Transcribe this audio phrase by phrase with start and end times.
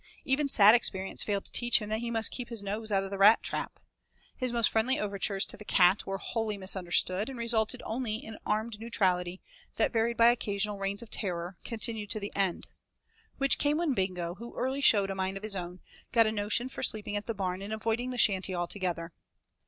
[0.25, 3.11] Even sad experience failed to teach him that he must keep his nose out of
[3.11, 3.79] the rat trap.
[4.35, 8.39] His most friendly overtures to the cat were wholly misunderstood and resulted only in an
[8.43, 9.41] armed neutrality
[9.75, 12.65] that varied by occasional reigns of terror, continued to the end;
[13.37, 16.67] which came when Bingo, who early showed a mind of his own, got a notion
[16.67, 19.13] for sleeping at the barn and avoiding the shanty altogether.